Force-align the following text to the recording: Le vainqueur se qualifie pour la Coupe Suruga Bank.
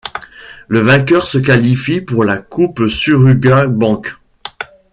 Le 0.67 0.79
vainqueur 0.79 1.27
se 1.27 1.37
qualifie 1.37 2.01
pour 2.01 2.23
la 2.23 2.39
Coupe 2.39 2.87
Suruga 2.87 3.67
Bank. 3.67 4.07